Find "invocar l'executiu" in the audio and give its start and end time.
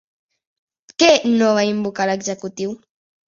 1.73-2.73